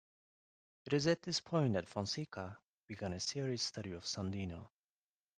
[0.87, 2.57] It is at this point that Fonseca
[2.87, 4.69] "began a serious study of Sandino".